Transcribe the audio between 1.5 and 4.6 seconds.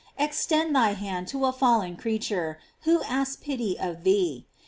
fallen creature, who asks pity of thee.